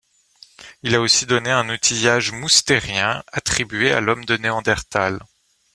Il 0.81 0.95
a 0.95 0.99
aussi 0.99 1.27
donné 1.27 1.51
un 1.51 1.69
outillage 1.69 2.31
moustérien 2.31 3.23
attribué 3.31 3.91
à 3.91 4.01
l'homme 4.01 4.25
de 4.25 4.35
Néandertal. 4.35 5.19